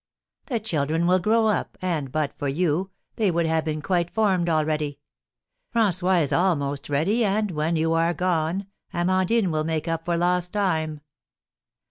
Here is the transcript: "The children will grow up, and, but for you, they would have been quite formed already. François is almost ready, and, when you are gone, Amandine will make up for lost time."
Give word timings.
"The 0.47 0.59
children 0.59 1.05
will 1.05 1.19
grow 1.19 1.45
up, 1.45 1.77
and, 1.79 2.11
but 2.11 2.33
for 2.39 2.47
you, 2.47 2.89
they 3.17 3.29
would 3.29 3.45
have 3.45 3.63
been 3.63 3.83
quite 3.83 4.09
formed 4.09 4.49
already. 4.49 4.99
François 5.75 6.23
is 6.23 6.33
almost 6.33 6.89
ready, 6.89 7.23
and, 7.23 7.51
when 7.51 7.75
you 7.75 7.93
are 7.93 8.11
gone, 8.15 8.65
Amandine 8.91 9.51
will 9.51 9.63
make 9.63 9.87
up 9.87 10.05
for 10.05 10.17
lost 10.17 10.53
time." 10.53 11.01